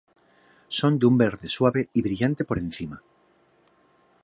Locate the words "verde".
1.15-1.47